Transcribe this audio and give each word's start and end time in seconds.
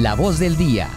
La 0.00 0.14
voz 0.14 0.38
del 0.38 0.56
día. 0.56 0.88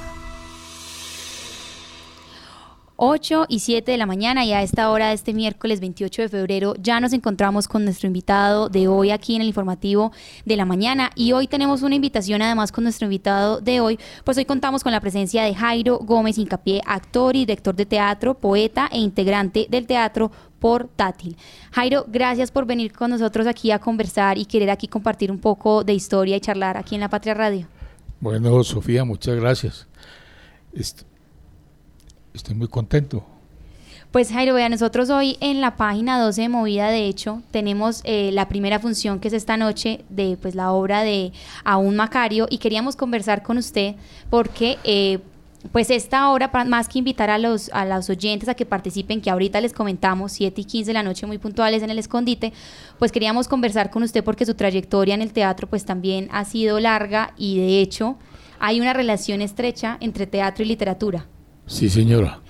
8 2.95 3.47
y 3.49 3.59
7 3.59 3.91
de 3.91 3.97
la 3.97 4.05
mañana 4.05 4.45
y 4.45 4.53
a 4.53 4.61
esta 4.61 4.89
hora 4.89 5.09
de 5.09 5.15
este 5.15 5.33
miércoles 5.33 5.81
28 5.81 6.21
de 6.21 6.29
febrero 6.29 6.73
ya 6.79 7.01
nos 7.01 7.11
encontramos 7.11 7.67
con 7.67 7.83
nuestro 7.83 8.07
invitado 8.07 8.69
de 8.69 8.87
hoy 8.87 9.11
aquí 9.11 9.35
en 9.35 9.41
el 9.41 9.49
informativo 9.49 10.13
de 10.45 10.55
la 10.55 10.63
mañana 10.63 11.09
y 11.15 11.33
hoy 11.33 11.47
tenemos 11.47 11.81
una 11.81 11.95
invitación 11.95 12.41
además 12.41 12.71
con 12.71 12.85
nuestro 12.85 13.03
invitado 13.03 13.59
de 13.59 13.81
hoy, 13.81 13.99
pues 14.23 14.37
hoy 14.37 14.45
contamos 14.45 14.83
con 14.83 14.93
la 14.93 15.01
presencia 15.01 15.43
de 15.43 15.53
Jairo 15.53 15.97
Gómez 15.97 16.37
Incapié, 16.37 16.79
actor 16.85 17.35
y 17.35 17.39
director 17.39 17.75
de 17.75 17.85
teatro, 17.85 18.35
poeta 18.35 18.87
e 18.89 18.99
integrante 18.99 19.67
del 19.69 19.85
teatro 19.85 20.31
portátil. 20.59 21.35
Jairo, 21.73 22.05
gracias 22.07 22.51
por 22.51 22.65
venir 22.65 22.93
con 22.93 23.09
nosotros 23.09 23.47
aquí 23.47 23.71
a 23.71 23.79
conversar 23.79 24.37
y 24.37 24.45
querer 24.45 24.69
aquí 24.69 24.87
compartir 24.87 25.29
un 25.29 25.39
poco 25.39 25.83
de 25.83 25.93
historia 25.93 26.37
y 26.37 26.39
charlar 26.39 26.77
aquí 26.77 26.95
en 26.95 27.01
La 27.01 27.09
Patria 27.09 27.33
Radio. 27.33 27.67
Bueno, 28.23 28.63
Sofía, 28.63 29.03
muchas 29.03 29.35
gracias. 29.35 29.85
Estoy 32.33 32.55
muy 32.55 32.69
contento. 32.69 33.25
Pues 34.11 34.31
Jairo, 34.31 34.53
vea, 34.53 34.69
nosotros 34.69 35.09
hoy 35.09 35.35
en 35.41 35.59
la 35.59 35.75
página 35.75 36.17
12 36.23 36.43
de 36.43 36.47
Movida, 36.47 36.87
de 36.87 37.07
hecho, 37.07 37.41
tenemos 37.51 37.99
eh, 38.05 38.31
la 38.31 38.47
primera 38.47 38.79
función 38.79 39.19
que 39.19 39.27
es 39.27 39.33
esta 39.33 39.57
noche 39.57 40.05
de 40.07 40.37
pues 40.41 40.55
la 40.55 40.71
obra 40.71 41.03
de 41.03 41.33
Aún 41.65 41.97
Macario 41.97 42.47
y 42.49 42.59
queríamos 42.59 42.95
conversar 42.95 43.43
con 43.43 43.57
usted 43.57 43.95
porque 44.29 44.77
eh, 44.85 45.19
pues 45.71 45.89
esta 45.89 46.29
hora, 46.29 46.51
más 46.67 46.89
que 46.89 46.99
invitar 46.99 47.29
a 47.29 47.37
los, 47.37 47.69
a 47.73 47.85
los 47.85 48.09
oyentes 48.09 48.49
a 48.49 48.53
que 48.53 48.65
participen, 48.65 49.21
que 49.21 49.29
ahorita 49.29 49.61
les 49.61 49.73
comentamos, 49.73 50.31
7 50.33 50.61
y 50.61 50.65
15 50.65 50.89
de 50.89 50.93
la 50.93 51.03
noche 51.03 51.25
muy 51.25 51.37
puntuales 51.37 51.81
en 51.83 51.89
el 51.89 51.99
escondite, 51.99 52.53
pues 52.99 53.11
queríamos 53.11 53.47
conversar 53.47 53.89
con 53.89 54.03
usted 54.03 54.23
porque 54.23 54.45
su 54.45 54.55
trayectoria 54.55 55.15
en 55.15 55.21
el 55.21 55.33
teatro 55.33 55.67
pues 55.67 55.85
también 55.85 56.27
ha 56.31 56.45
sido 56.45 56.79
larga 56.79 57.33
y 57.37 57.57
de 57.57 57.81
hecho 57.81 58.17
hay 58.59 58.81
una 58.81 58.93
relación 58.93 59.41
estrecha 59.41 59.97
entre 59.99 60.27
teatro 60.27 60.63
y 60.63 60.67
literatura. 60.67 61.27
Sí, 61.65 61.89
señora. 61.89 62.41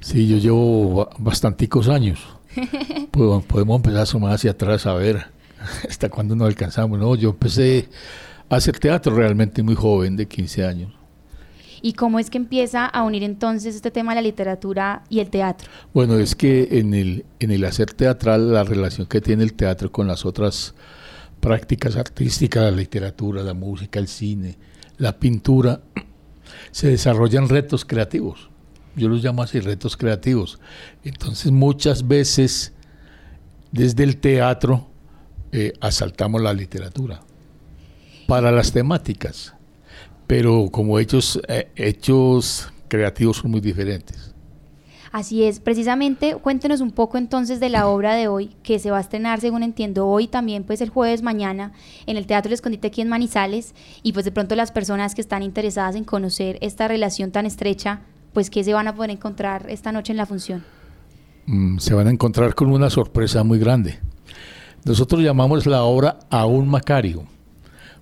Sí, 0.00 0.26
yo 0.28 0.38
llevo 0.38 1.10
bastanticos 1.18 1.88
años. 1.88 2.20
podemos 3.10 3.76
empezar 3.76 4.00
a 4.00 4.06
sumar 4.06 4.34
hacia 4.34 4.52
atrás 4.52 4.86
a 4.86 4.94
ver 4.94 5.26
hasta 5.88 6.08
cuándo 6.08 6.36
nos 6.36 6.48
alcanzamos. 6.48 6.98
No, 6.98 7.14
yo 7.14 7.30
empecé 7.30 7.88
a 8.48 8.56
hacer 8.56 8.78
teatro 8.78 9.14
realmente 9.14 9.62
muy 9.62 9.74
joven, 9.74 10.16
de 10.16 10.26
15 10.26 10.64
años. 10.64 10.99
¿Y 11.82 11.94
cómo 11.94 12.18
es 12.18 12.30
que 12.30 12.38
empieza 12.38 12.86
a 12.86 13.02
unir 13.02 13.22
entonces 13.22 13.74
este 13.74 13.90
tema 13.90 14.12
de 14.12 14.16
la 14.16 14.22
literatura 14.22 15.02
y 15.08 15.20
el 15.20 15.30
teatro? 15.30 15.68
Bueno, 15.94 16.18
es 16.18 16.34
que 16.34 16.68
en 16.78 16.94
el, 16.94 17.24
en 17.38 17.50
el 17.50 17.64
hacer 17.64 17.92
teatral, 17.92 18.52
la 18.52 18.64
relación 18.64 19.06
que 19.06 19.20
tiene 19.20 19.42
el 19.42 19.54
teatro 19.54 19.90
con 19.90 20.06
las 20.06 20.24
otras 20.24 20.74
prácticas 21.40 21.96
artísticas, 21.96 22.62
la 22.64 22.70
literatura, 22.70 23.42
la 23.42 23.54
música, 23.54 23.98
el 23.98 24.08
cine, 24.08 24.58
la 24.98 25.18
pintura, 25.18 25.80
se 26.70 26.88
desarrollan 26.88 27.48
retos 27.48 27.84
creativos. 27.84 28.50
Yo 28.96 29.08
los 29.08 29.22
llamo 29.24 29.42
así, 29.42 29.60
retos 29.60 29.96
creativos. 29.96 30.58
Entonces 31.04 31.50
muchas 31.52 32.06
veces 32.06 32.72
desde 33.72 34.04
el 34.04 34.18
teatro 34.18 34.88
eh, 35.52 35.72
asaltamos 35.80 36.42
la 36.42 36.52
literatura 36.52 37.20
para 38.26 38.52
las 38.52 38.72
temáticas, 38.72 39.54
pero 40.30 40.68
como 40.70 40.96
hechos, 41.00 41.40
eh, 41.48 41.72
hechos 41.74 42.72
creativos 42.86 43.38
son 43.38 43.50
muy 43.50 43.60
diferentes. 43.60 44.32
Así 45.10 45.42
es, 45.42 45.58
precisamente 45.58 46.36
cuéntenos 46.36 46.80
un 46.80 46.92
poco 46.92 47.18
entonces 47.18 47.58
de 47.58 47.68
la 47.68 47.88
obra 47.88 48.14
de 48.14 48.28
hoy, 48.28 48.54
que 48.62 48.78
se 48.78 48.92
va 48.92 48.98
a 48.98 49.00
estrenar, 49.00 49.40
según 49.40 49.64
entiendo, 49.64 50.06
hoy 50.06 50.28
también, 50.28 50.62
pues 50.62 50.82
el 50.82 50.88
jueves 50.88 51.22
mañana, 51.22 51.72
en 52.06 52.16
el 52.16 52.28
Teatro 52.28 52.48
El 52.48 52.52
Escondite 52.52 52.86
aquí 52.86 53.00
en 53.00 53.08
Manizales, 53.08 53.74
y 54.04 54.12
pues 54.12 54.24
de 54.24 54.30
pronto 54.30 54.54
las 54.54 54.70
personas 54.70 55.16
que 55.16 55.20
están 55.20 55.42
interesadas 55.42 55.96
en 55.96 56.04
conocer 56.04 56.58
esta 56.60 56.86
relación 56.86 57.32
tan 57.32 57.44
estrecha, 57.44 58.02
pues 58.32 58.50
¿qué 58.50 58.62
se 58.62 58.72
van 58.72 58.86
a 58.86 58.94
poder 58.94 59.10
encontrar 59.10 59.68
esta 59.68 59.90
noche 59.90 60.12
en 60.12 60.16
la 60.16 60.26
función? 60.26 60.64
Mm, 61.46 61.78
se 61.78 61.92
van 61.92 62.06
a 62.06 62.10
encontrar 62.10 62.54
con 62.54 62.70
una 62.70 62.88
sorpresa 62.88 63.42
muy 63.42 63.58
grande. 63.58 63.98
Nosotros 64.84 65.22
llamamos 65.22 65.66
la 65.66 65.82
obra 65.82 66.20
a 66.30 66.46
un 66.46 66.68
Macario, 66.68 67.24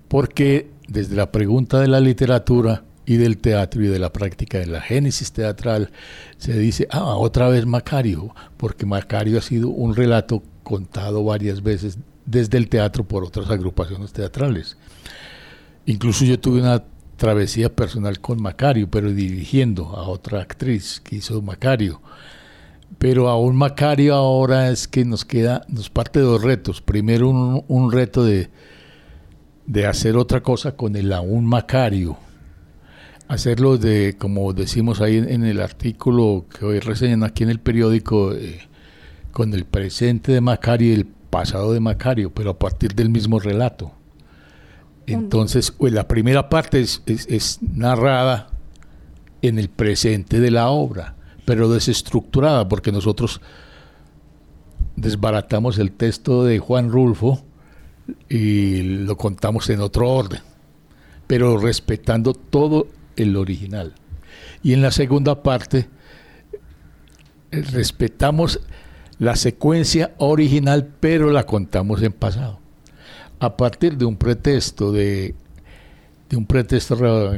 porque 0.07 0.77
desde 0.89 1.15
la 1.15 1.31
pregunta 1.31 1.79
de 1.79 1.87
la 1.87 1.99
literatura, 1.99 2.83
y 3.09 3.17
del 3.17 3.39
teatro 3.39 3.83
y 3.83 3.87
de 3.87 3.97
la 3.97 4.13
práctica 4.13 4.59
de 4.59 4.67
la 4.67 4.81
génesis 4.81 5.31
teatral, 5.31 5.89
se 6.37 6.53
dice, 6.59 6.87
ah, 6.91 7.15
otra 7.15 7.49
vez 7.49 7.65
Macario, 7.65 8.35
porque 8.55 8.85
Macario 8.85 9.39
ha 9.39 9.41
sido 9.41 9.69
un 9.69 9.95
relato 9.95 10.43
contado 10.61 11.23
varias 11.23 11.63
veces 11.63 11.97
desde 12.27 12.59
el 12.59 12.69
teatro 12.69 13.03
por 13.03 13.23
otras 13.23 13.49
agrupaciones 13.49 14.13
teatrales. 14.13 14.77
Incluso 15.87 16.23
yo 16.23 16.39
tuve 16.39 16.61
una 16.61 16.83
travesía 17.17 17.75
personal 17.75 18.19
con 18.19 18.39
Macario, 18.39 18.87
pero 18.91 19.11
dirigiendo 19.11 19.87
a 19.87 20.07
otra 20.07 20.41
actriz 20.41 21.01
que 21.03 21.15
hizo 21.15 21.41
Macario. 21.41 22.03
Pero 22.99 23.27
aún 23.27 23.55
Macario 23.55 24.13
ahora 24.13 24.69
es 24.69 24.87
que 24.87 25.03
nos 25.03 25.25
queda, 25.25 25.65
nos 25.67 25.89
parte 25.89 26.19
dos 26.19 26.43
retos. 26.43 26.79
Primero 26.79 27.27
un, 27.27 27.65
un 27.67 27.91
reto 27.91 28.23
de, 28.23 28.51
de 29.69 29.85
hacer 29.85 30.17
otra 30.17 30.41
cosa 30.41 30.75
con 30.75 30.95
el 30.95 31.13
aún 31.13 31.45
Macario, 31.45 32.17
hacerlo 33.27 33.77
de, 33.77 34.15
como 34.17 34.51
decimos 34.51 34.99
ahí 34.99 35.17
en, 35.17 35.45
el 35.45 35.61
artículo 35.61 36.47
que 36.49 36.65
hoy 36.65 36.79
reseñan 36.79 37.23
aquí 37.23 37.43
en 37.43 37.51
el 37.51 37.59
periódico, 37.59 38.33
eh, 38.33 38.61
con 39.31 39.53
el 39.53 39.65
presente 39.65 40.31
de 40.31 40.41
Macario 40.41 40.89
y 40.89 40.95
el 40.95 41.05
pasado 41.05 41.71
de 41.71 41.79
Macario, 41.79 42.33
pero 42.33 42.49
a 42.49 42.57
partir 42.57 42.95
del 42.95 43.09
mismo 43.09 43.39
relato. 43.39 43.91
Entonces, 45.05 45.69
pues, 45.69 45.93
la 45.93 46.07
primera 46.07 46.49
parte 46.49 46.79
es, 46.79 47.03
es, 47.05 47.59
narrada 47.61 48.49
en 49.43 49.59
el 49.59 49.69
presente 49.69 50.39
de 50.39 50.49
la 50.49 50.69
obra, 50.69 51.15
pero 51.45 51.69
desestructurada, 51.69 52.67
porque 52.67 52.91
nosotros 52.91 53.39
desbaratamos 54.95 55.77
el 55.77 55.91
texto 55.91 56.43
de 56.43 56.57
Juan 56.57 56.91
Rulfo 56.91 57.43
y 58.29 58.81
lo 58.81 59.17
contamos 59.17 59.69
en 59.69 59.81
otro 59.81 60.09
orden, 60.09 60.41
pero 61.27 61.57
respetando 61.57 62.33
todo 62.33 62.87
el 63.15 63.35
original. 63.35 63.93
Y 64.63 64.73
en 64.73 64.81
la 64.81 64.91
segunda 64.91 65.43
parte 65.43 65.87
eh, 67.51 67.61
respetamos 67.61 68.59
la 69.17 69.35
secuencia 69.35 70.13
original, 70.17 70.87
pero 70.99 71.31
la 71.31 71.45
contamos 71.45 72.01
en 72.01 72.13
pasado. 72.13 72.59
A 73.39 73.55
partir 73.57 73.97
de 73.97 74.05
un 74.05 74.15
pretexto 74.15 74.91
de, 74.91 75.35
de 76.29 76.37
un 76.37 76.45
pretexto 76.45 76.97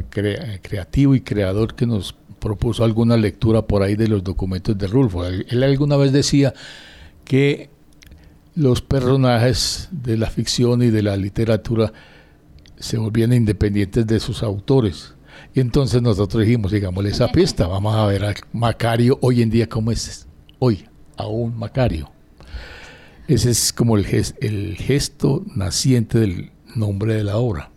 creativo 0.09 1.15
y 1.15 1.21
creador 1.21 1.75
que 1.75 1.85
nos 1.85 2.15
propuso 2.39 2.83
alguna 2.83 3.17
lectura 3.17 3.61
por 3.61 3.83
ahí 3.83 3.95
de 3.95 4.07
los 4.07 4.23
documentos 4.23 4.77
de 4.77 4.87
Rulfo. 4.87 5.25
Él 5.25 5.63
alguna 5.63 5.95
vez 5.95 6.11
decía 6.11 6.53
que 7.23 7.69
los 8.61 8.81
personajes 8.81 9.89
de 9.91 10.17
la 10.17 10.29
ficción 10.29 10.83
y 10.83 10.91
de 10.91 11.01
la 11.01 11.17
literatura 11.17 11.91
se 12.77 12.97
volvían 12.97 13.33
independientes 13.33 14.05
de 14.05 14.19
sus 14.19 14.43
autores. 14.43 15.15
Y 15.55 15.61
entonces 15.61 15.99
nosotros 16.03 16.45
dijimos, 16.45 16.71
digámosle 16.71 17.09
esa 17.09 17.31
pista, 17.31 17.65
vamos 17.65 17.95
a 17.95 18.05
ver 18.05 18.23
a 18.23 18.33
Macario 18.53 19.17
hoy 19.21 19.41
en 19.41 19.49
día 19.49 19.67
cómo 19.67 19.91
es 19.91 20.27
hoy, 20.59 20.85
aún 21.17 21.57
Macario. 21.57 22.11
Ese 23.27 23.49
es 23.49 23.73
como 23.73 23.97
el, 23.97 24.05
el 24.41 24.75
gesto 24.77 25.43
naciente 25.55 26.19
del 26.19 26.51
nombre 26.75 27.15
de 27.15 27.23
la 27.23 27.37
obra. 27.37 27.70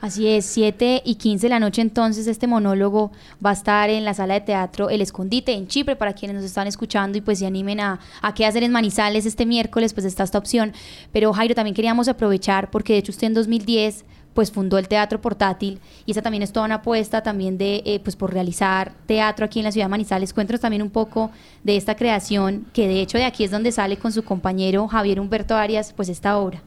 Así 0.00 0.28
es, 0.28 0.44
7 0.46 1.02
y 1.04 1.16
15 1.16 1.46
de 1.46 1.50
la 1.50 1.58
noche 1.58 1.82
entonces 1.82 2.26
este 2.28 2.46
monólogo 2.46 3.10
va 3.44 3.50
a 3.50 3.54
estar 3.54 3.90
en 3.90 4.04
la 4.04 4.14
sala 4.14 4.34
de 4.34 4.42
teatro 4.42 4.90
El 4.90 5.00
Escondite 5.00 5.52
en 5.52 5.66
Chipre 5.66 5.96
para 5.96 6.12
quienes 6.12 6.36
nos 6.36 6.44
están 6.44 6.68
escuchando 6.68 7.18
y 7.18 7.20
pues 7.20 7.40
se 7.40 7.46
animen 7.46 7.80
a, 7.80 7.98
a 8.22 8.34
qué 8.34 8.46
hacer 8.46 8.62
en 8.62 8.70
Manizales 8.70 9.26
este 9.26 9.44
miércoles, 9.44 9.94
pues 9.94 10.06
está 10.06 10.22
esta 10.22 10.38
opción. 10.38 10.72
Pero 11.12 11.32
Jairo, 11.32 11.54
también 11.54 11.74
queríamos 11.74 12.08
aprovechar 12.08 12.70
porque 12.70 12.92
de 12.92 13.00
hecho 13.00 13.10
usted 13.10 13.26
en 13.26 13.34
2010 13.34 14.04
pues 14.34 14.52
fundó 14.52 14.78
el 14.78 14.86
Teatro 14.86 15.20
Portátil 15.20 15.80
y 16.06 16.12
esa 16.12 16.22
también 16.22 16.44
es 16.44 16.52
toda 16.52 16.66
una 16.66 16.76
apuesta 16.76 17.24
también 17.24 17.58
de, 17.58 17.82
eh, 17.84 17.98
pues 17.98 18.14
por 18.14 18.32
realizar 18.32 18.92
teatro 19.06 19.44
aquí 19.44 19.58
en 19.58 19.64
la 19.64 19.72
ciudad 19.72 19.86
de 19.86 19.90
Manizales. 19.90 20.32
Cuéntanos 20.32 20.60
también 20.60 20.80
un 20.80 20.90
poco 20.90 21.32
de 21.64 21.76
esta 21.76 21.96
creación, 21.96 22.64
que 22.72 22.86
de 22.86 23.00
hecho 23.00 23.18
de 23.18 23.24
aquí 23.24 23.42
es 23.42 23.50
donde 23.50 23.72
sale 23.72 23.96
con 23.96 24.12
su 24.12 24.22
compañero 24.22 24.86
Javier 24.86 25.18
Humberto 25.18 25.56
Arias, 25.56 25.92
pues 25.92 26.08
esta 26.08 26.38
obra. 26.38 26.62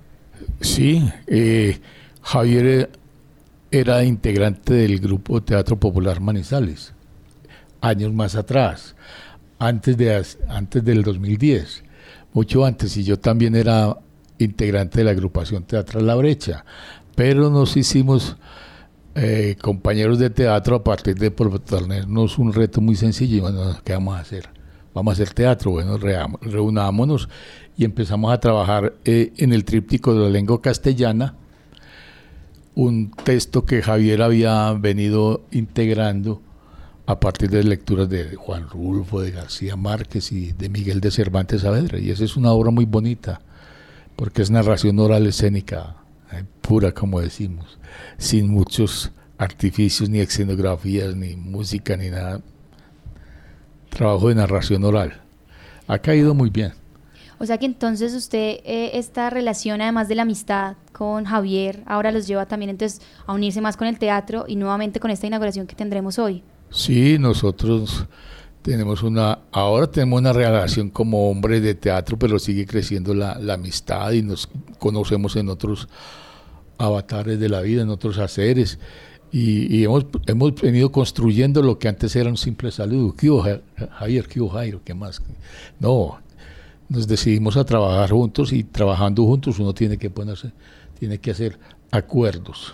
Sí, 0.60 1.10
eh, 1.28 1.80
Javier 2.22 2.90
era 3.72 4.04
integrante 4.04 4.74
del 4.74 5.00
grupo 5.00 5.42
Teatro 5.42 5.80
Popular 5.80 6.20
Manizales, 6.20 6.94
años 7.80 8.14
más 8.14 8.36
atrás, 8.36 8.96
antes, 9.58 9.98
de, 9.98 10.24
antes 10.50 10.84
del 10.84 11.04
2010, 11.04 11.84
mucho 12.34 12.66
antes, 12.66 12.96
y 12.98 13.04
yo 13.04 13.18
también 13.18 13.56
era 13.56 13.98
integrante 14.38 15.00
de 15.00 15.04
la 15.06 15.12
agrupación 15.12 15.64
Teatral 15.64 16.06
La 16.06 16.16
Brecha 16.16 16.66
pero 17.16 17.50
nos 17.50 17.78
hicimos 17.78 18.38
eh, 19.16 19.56
compañeros 19.62 20.20
de 20.20 20.30
teatro 20.30 20.78
a 20.78 20.84
partir 20.84 21.16
de 21.16 21.32
proponernos 21.32 22.38
un 22.38 22.54
reto 22.54 22.82
muy 22.82 22.96
sencillo. 22.96 23.50
Y 23.50 23.54
¿qué 23.84 23.94
vamos 23.94 24.16
a 24.16 24.20
hacer? 24.20 24.50
Vamos 24.94 25.12
a 25.12 25.14
hacer 25.14 25.34
teatro. 25.34 25.72
Bueno, 25.72 25.98
reunámonos 25.98 27.30
y 27.78 27.86
empezamos 27.86 28.34
a 28.34 28.40
trabajar 28.40 28.94
eh, 29.06 29.34
en 29.38 29.54
el 29.54 29.66
tríptico 29.66 30.14
de 30.14 30.22
la 30.22 30.30
lengua 30.30 30.62
castellana 30.62 31.36
un 32.76 33.12
texto 33.12 33.66
que 33.66 33.82
Javier 33.82 34.22
había 34.22 34.72
venido 34.74 35.46
integrando 35.52 36.42
a 37.06 37.20
partir 37.20 37.50
de 37.50 37.64
lecturas 37.64 38.10
de 38.10 38.36
Juan 38.36 38.70
Rulfo, 38.70 39.22
de 39.22 39.32
García 39.32 39.76
Márquez 39.76 40.32
y 40.32 40.54
de 40.54 40.70
Miguel 40.70 41.02
de 41.02 41.12
Cervantes 41.12 41.62
Saavedra. 41.62 42.00
Y 42.00 42.12
esa 42.12 42.24
es 42.24 42.38
una 42.38 42.52
obra 42.52 42.72
muy 42.72 42.86
bonita, 42.86 43.42
porque 44.16 44.42
es 44.42 44.52
narración 44.52 45.00
oral 45.00 45.28
escénica, 45.28 45.98
eh, 46.32 46.44
pura 46.62 46.94
como 46.94 47.20
decimos, 47.20 47.80
sin 48.18 48.50
muchos 48.50 49.12
artificios, 49.38 50.10
ni 50.10 50.20
escenografías, 50.20 51.16
ni 51.16 51.36
música, 51.36 51.98
ni 51.98 52.10
nada. 52.10 52.42
Trabajo 53.90 54.30
de 54.30 54.36
narración 54.36 54.84
oral. 54.86 55.22
Ha 55.88 56.00
caído 56.00 56.34
muy 56.34 56.50
bien. 56.50 56.81
O 57.42 57.46
sea 57.48 57.58
que 57.58 57.66
entonces 57.66 58.14
usted 58.14 58.60
eh, 58.66 58.92
esta 58.94 59.32
relación, 59.32 59.82
además 59.82 60.08
de 60.08 60.14
la 60.14 60.22
amistad 60.22 60.76
con 60.92 61.26
Javier, 61.26 61.82
ahora 61.88 62.12
los 62.12 62.28
lleva 62.28 62.46
también 62.46 62.70
entonces 62.70 63.02
a 63.26 63.34
unirse 63.34 63.62
más 63.62 63.78
con 63.78 63.88
el 63.88 63.98
teatro 63.98 64.46
y 64.48 64.56
nuevamente 64.56 65.00
con 65.00 65.10
esta 65.10 65.26
inauguración 65.26 65.66
que 65.66 65.76
tendremos 65.76 66.20
hoy. 66.20 66.44
Sí, 66.70 67.18
nosotros 67.18 68.06
tenemos 68.62 69.02
una, 69.02 69.40
ahora 69.52 69.88
tenemos 69.88 70.20
una 70.20 70.34
relación 70.34 70.92
como 70.92 71.32
hombres 71.32 71.64
de 71.64 71.74
teatro, 71.74 72.16
pero 72.20 72.38
sigue 72.38 72.68
creciendo 72.68 73.16
la, 73.16 73.40
amistad 73.52 74.12
y 74.12 74.22
nos 74.22 74.48
conocemos 74.78 75.36
en 75.36 75.50
otros 75.50 75.88
avatares 76.78 77.40
de 77.40 77.50
la 77.50 77.62
vida, 77.62 77.82
en 77.82 77.90
otros 77.90 78.20
haceres. 78.20 78.78
Y, 79.32 79.84
hemos, 79.84 80.06
hemos 80.28 80.62
venido 80.62 80.92
construyendo 80.92 81.64
lo 81.64 81.80
que 81.80 81.88
antes 81.88 82.16
era 82.16 82.30
un 82.30 82.38
simple 82.38 82.70
saludo. 82.70 83.16
¿Qué 83.16 83.32
hubo, 83.32 83.44
Javier? 83.94 84.28
¿Qué 84.28 84.42
hubo, 84.42 84.50
Jairo? 84.50 84.82
¿Qué 84.84 84.94
más? 84.94 85.24
No, 85.80 86.20
nos 86.92 87.08
decidimos 87.08 87.56
a 87.56 87.64
trabajar 87.64 88.12
juntos 88.12 88.52
y 88.52 88.66
trabajando 88.66 89.26
juntos 89.26 89.60
uno 89.60 89.74
tiene 89.74 89.98
que 89.98 90.10
ponerse, 90.10 90.52
tiene 91.00 91.20
que 91.20 91.32
hacer 91.32 91.58
acuerdos. 91.90 92.74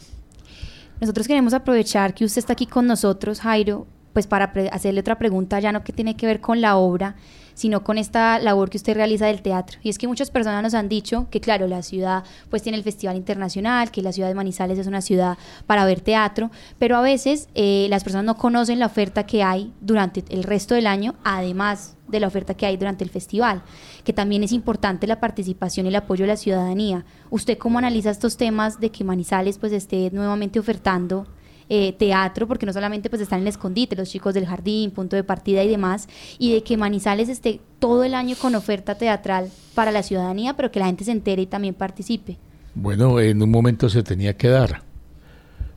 Nosotros 1.00 1.28
queremos 1.28 1.54
aprovechar 1.54 2.16
que 2.16 2.25
usted 2.25 2.40
está 2.40 2.54
aquí 2.54 2.66
con 2.66 2.88
nosotros, 2.88 3.40
Jairo, 3.42 3.86
pues 4.13 4.27
para 4.27 4.51
hacerle 4.71 5.01
otra 5.01 5.18
pregunta, 5.18 5.59
ya 5.59 5.71
no 5.71 5.83
que 5.83 5.94
tiene 5.94 6.15
que 6.15 6.25
ver 6.25 6.42
con 6.42 6.62
la 6.62 6.77
obra, 6.77 7.15
sino 7.57 7.83
con 7.83 7.98
esta 7.98 8.38
labor 8.38 8.69
que 8.69 8.77
usted 8.77 8.95
realiza 8.95 9.25
del 9.25 9.42
teatro. 9.42 9.80
Y 9.81 9.89
es 9.89 9.98
que 9.98 10.07
muchas 10.07 10.30
personas 10.30 10.62
nos 10.62 10.75
han 10.75 10.89
dicho 10.89 11.25
que, 11.31 11.42
claro, 11.42 11.68
la 11.68 11.81
ciudad 11.81 12.24
pues 12.51 12.62
tiene 12.62 12.77
el 12.77 12.83
Festival 12.83 13.15
Internacional, 13.15 13.89
que 13.89 14.04
la 14.04 14.12
ciudad 14.12 14.27
de 14.27 14.36
Manizales 14.36 14.77
es 14.77 14.86
una 14.86 15.01
ciudad 15.01 15.39
para 15.65 15.83
ver 15.83 16.01
teatro, 16.01 16.51
pero 16.77 16.98
a 16.98 17.01
veces 17.01 17.50
eh, 17.56 17.88
las 17.89 18.04
personas 18.04 18.25
no 18.25 18.38
conocen 18.38 18.77
la 18.77 18.86
oferta 18.86 19.25
que 19.25 19.42
hay 19.42 19.74
durante 19.81 20.24
el 20.30 20.44
resto 20.44 20.75
del 20.75 20.86
año, 20.86 21.15
además 21.24 21.98
de 22.07 22.19
la 22.19 22.27
oferta 22.27 22.53
que 22.53 22.68
hay 22.68 22.77
durante 22.77 23.03
el 23.03 23.10
festival, 23.10 23.63
que 24.03 24.13
también 24.13 24.44
es 24.44 24.51
importante 24.51 25.07
la 25.07 25.19
participación 25.19 25.88
y 25.88 25.89
el 25.89 25.95
apoyo 25.95 26.25
de 26.25 26.27
la 26.27 26.38
ciudadanía. 26.38 27.06
¿Usted 27.31 27.57
cómo 27.57 27.80
analiza 27.80 28.12
estos 28.12 28.38
temas 28.38 28.80
de 28.80 28.92
que 28.92 29.03
Manizales 29.03 29.57
pues 29.57 29.74
esté 29.74 30.12
nuevamente 30.12 30.60
ofertando 30.60 31.25
eh, 31.69 31.94
teatro, 31.94 32.48
porque 32.48 32.66
no 32.66 32.74
solamente 32.74 33.10
pues 33.10 33.22
están 33.22 33.40
en 33.40 33.44
el 33.44 33.50
escondite, 33.50 33.96
los 33.96 34.10
chicos 34.10 34.34
del 34.34 34.46
jardín, 34.46 34.92
punto 34.92 35.16
de 35.16 35.24
partida 35.24 35.64
y 35.64 35.69
demás, 35.69 36.08
y 36.40 36.54
de 36.54 36.64
que 36.64 36.78
Manizales 36.78 37.30
esté 37.30 37.60
todo 37.80 38.04
el 38.04 38.14
año 38.14 38.36
con 38.42 38.56
oferta 38.56 38.96
teatral 38.96 39.50
para 39.75 39.92
la 39.92 40.04
ciudadanía, 40.04 40.56
pero 40.56 40.72
que 40.72 40.80
la 40.80 40.86
gente 40.86 41.04
se 41.04 41.12
entere 41.12 41.42
y 41.42 41.48
también 41.48 41.74
participe. 41.74 42.38
Bueno, 42.74 43.19
en 43.19 43.42
un 43.42 43.52
momento 43.52 43.90
se 43.90 44.04
tenía 44.04 44.38
que 44.38 44.48
dar, 44.48 44.81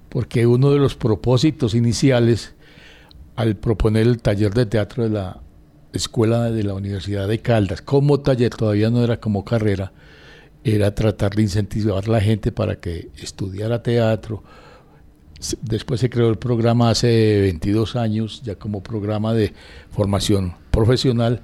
porque 0.09 0.47
uno 0.47 0.71
de 0.71 0.79
los 0.79 0.95
propósitos 0.95 1.75
iniciales 1.75 2.55
al 3.37 3.57
proponer 3.57 4.07
el 4.07 4.21
taller 4.21 4.53
de 4.53 4.67
teatro 4.67 5.05
de 5.05 5.11
la 5.11 5.41
escuela 5.93 6.51
de 6.51 6.63
la 6.63 6.75
Universidad 6.75 7.27
de 7.27 7.41
Caldas, 7.41 7.83
como 7.83 8.21
taller, 8.21 8.51
todavía 8.51 8.91
no 8.91 9.03
era 9.03 9.19
como 9.19 9.45
carrera, 9.45 9.93
era 10.63 10.95
tratar 10.95 11.35
de 11.35 11.43
incentivar 11.43 12.05
a 12.05 12.11
la 12.11 12.21
gente 12.21 12.53
para 12.53 12.77
que 12.77 13.09
estudiara 13.17 13.83
teatro, 13.83 14.43
Después 15.63 16.01
se 16.01 16.11
creó 16.11 16.29
el 16.29 16.37
programa 16.37 16.91
hace 16.91 17.41
22 17.41 17.97
años, 17.97 18.43
ya 18.43 18.57
como 18.57 18.83
programa 18.83 19.33
de 19.33 19.55
formación 19.91 20.55
profesional, 20.71 21.41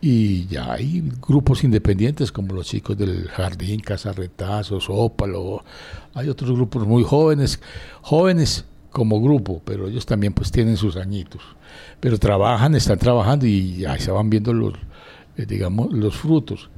y 0.00 0.46
ya 0.46 0.72
hay 0.72 1.02
grupos 1.20 1.64
independientes 1.64 2.32
como 2.32 2.54
los 2.54 2.66
chicos 2.66 2.96
del 2.96 3.28
Jardín, 3.28 3.80
Casa 3.80 4.12
Retazos, 4.12 4.86
Ópalo, 4.88 5.64
hay 6.14 6.28
otros 6.28 6.52
grupos 6.52 6.86
muy 6.86 7.02
jóvenes, 7.02 7.60
jóvenes 8.02 8.64
como 8.90 9.20
grupo, 9.20 9.60
pero 9.64 9.88
ellos 9.88 10.06
también 10.06 10.32
pues 10.32 10.50
tienen 10.50 10.78
sus 10.78 10.96
añitos, 10.96 11.42
pero 12.00 12.18
trabajan, 12.18 12.74
están 12.74 12.98
trabajando 12.98 13.46
y 13.46 13.84
ahí 13.84 14.00
se 14.00 14.10
van 14.10 14.30
viendo 14.30 14.54
los, 14.54 14.74
eh, 15.36 15.44
digamos, 15.46 15.92
los 15.92 16.16
frutos. 16.16 16.70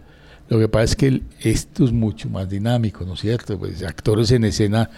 Lo 0.49 0.58
que 0.58 0.66
pasa 0.66 0.84
es 0.84 0.96
que 0.96 1.22
esto 1.40 1.84
es 1.84 1.93
mucho 1.93 2.28
más 2.31 2.49
dinámico, 2.49 3.04
¿no 3.04 3.14
es 3.14 3.20
cierto? 3.20 3.58
Pues 3.58 3.82
actores 3.84 4.31
en 4.32 4.44
escena 4.44 4.90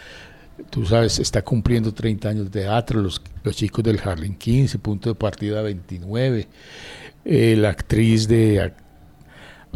tú 0.69 0.85
sabes, 0.85 1.19
está 1.19 1.43
cumpliendo 1.43 1.93
30 1.93 2.29
años 2.29 2.45
de 2.51 2.61
teatro, 2.63 3.01
los, 3.01 3.21
los 3.43 3.57
chicos 3.57 3.85
del 3.85 4.01
Harlem 4.03 4.35
15, 4.35 4.79
punto 4.79 5.11
de 5.11 5.15
partida 5.15 5.63
29. 5.63 6.49
Eh, 7.25 7.57
la 7.57 7.71
actriz 7.71 8.29
de 8.29 8.73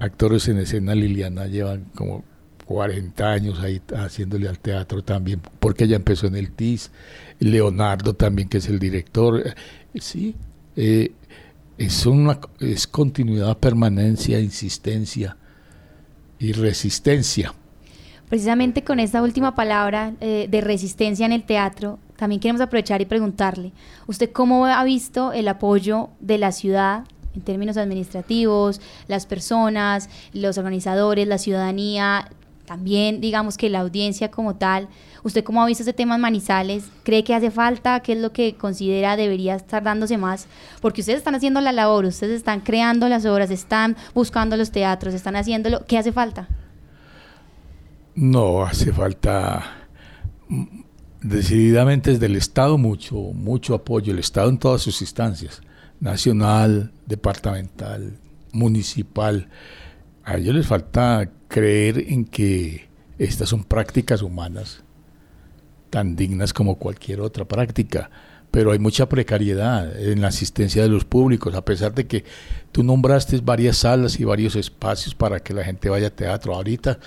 actores 0.01 0.49
en 0.49 0.59
escena 0.59 0.95
Liliana 0.95 1.47
lleva 1.47 1.79
como 1.95 2.25
40 2.67 3.31
años 3.31 3.61
ahí 3.61 3.81
haciéndole 3.95 4.49
al 4.49 4.59
teatro 4.59 5.03
también, 5.03 5.41
porque 5.61 5.85
ella 5.85 5.97
empezó 5.97 6.27
en 6.27 6.37
el 6.37 6.51
TIS. 6.51 6.91
Leonardo 7.39 8.15
también, 8.15 8.49
que 8.49 8.59
es 8.59 8.69
el 8.69 8.79
director. 8.79 9.47
Eh, 9.47 9.55
sí, 10.01 10.35
eh, 10.77 11.13
es, 11.79 12.07
una, 12.07 12.41
es 12.61 12.87
continuidad, 12.87 13.59
permanencia, 13.59 14.41
insistencia 14.41 15.37
y 16.39 16.53
resistencia 16.53 17.55
Precisamente 18.35 18.83
con 18.83 18.99
esta 18.99 19.23
última 19.23 19.55
palabra 19.55 20.13
eh, 20.21 20.49
de 20.51 20.61
resistencia 20.61 21.25
en 21.25 21.31
el 21.31 21.45
teatro, 21.45 22.01
también 22.17 22.41
queremos 22.41 22.61
aprovechar 22.61 23.01
y 23.01 23.05
preguntarle, 23.05 23.71
¿usted 24.09 24.33
cómo 24.33 24.67
ha 24.67 24.83
visto 24.83 25.33
el 25.33 25.47
apoyo 25.47 26.09
de 26.19 26.39
la 26.39 26.51
ciudad 26.51 27.05
en 27.37 27.43
términos 27.43 27.77
administrativos, 27.77 28.81
las 29.07 29.27
personas, 29.27 30.11
los 30.33 30.59
organizadores, 30.59 31.29
la 31.29 31.39
ciudadanía, 31.39 32.29
también 32.67 33.21
digamos 33.21 33.57
que 33.57 33.71
la 33.71 33.79
audiencia 33.79 34.33
como 34.33 34.57
tal? 34.57 34.89
¿Usted 35.23 35.45
cómo 35.45 35.63
ha 35.63 35.67
visto 35.67 35.85
ese 35.85 35.93
tema 35.93 36.17
en 36.17 36.23
Manizales? 36.23 36.87
¿Cree 37.05 37.23
que 37.23 37.37
hace 37.37 37.53
falta? 37.53 38.01
¿Qué 38.01 38.15
es 38.15 38.19
lo 38.19 38.33
que 38.33 38.57
considera 38.57 39.15
debería 39.15 39.55
estar 39.55 39.85
dándose 39.85 40.19
más? 40.19 40.49
Porque 40.81 41.03
ustedes 41.03 41.19
están 41.19 41.37
haciendo 41.37 41.61
la 41.61 41.71
labor, 41.71 42.05
ustedes 42.05 42.39
están 42.39 42.63
creando 42.63 43.09
las 43.09 43.27
obras, 43.27 43.53
están 43.53 43.97
buscando 44.13 44.57
los 44.57 44.73
teatros, 44.73 45.15
están 45.15 45.37
haciéndolo. 45.37 45.87
¿Qué 45.87 45.99
hace 45.99 46.11
falta? 46.11 46.49
No, 48.15 48.63
hace 48.63 48.93
falta 48.93 49.89
mm, 50.49 50.83
decididamente 51.23 52.13
desde 52.13 52.27
el 52.27 52.37
Estado 52.37 52.79
mucho, 52.79 53.17
mucho 53.17 53.75
apoyo, 53.75 54.13
el 54.13 54.21
Estado 54.21 54.51
en 54.51 54.59
todas 54.59 54.83
sus 54.83 55.01
instancias, 55.01 55.63
nacional, 56.01 56.93
departamental, 57.07 58.19
municipal. 58.53 59.49
A 60.23 60.37
ellos 60.37 60.55
les 60.55 60.67
falta 60.67 61.31
creer 61.49 62.05
en 62.09 62.25
que 62.25 62.89
estas 63.19 63.49
son 63.49 63.65
prácticas 63.65 64.23
humanas 64.23 64.85
tan 65.91 66.17
dignas 66.17 66.53
como 66.53 66.77
cualquier 66.77 67.21
otra 67.21 67.45
práctica, 67.45 68.11
pero 68.55 68.71
hay 68.71 68.79
mucha 68.79 69.09
precariedad 69.09 70.01
en 70.01 70.21
la 70.21 70.29
asistencia 70.29 70.81
de 70.81 70.89
los 70.89 71.05
públicos, 71.05 71.57
a 71.57 71.65
pesar 71.65 71.93
de 71.93 72.07
que 72.07 72.25
tú 72.71 72.85
nombraste 72.85 73.41
varias 73.43 73.79
salas 73.79 74.21
y 74.21 74.25
varios 74.25 74.55
espacios 74.55 75.13
para 75.13 75.41
que 75.41 75.53
la 75.53 75.65
gente 75.65 75.89
vaya 75.89 76.07
a 76.07 76.11
teatro. 76.11 76.55
Ahorita 76.55 77.01